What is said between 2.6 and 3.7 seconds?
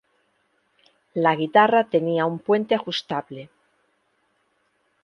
ajustable.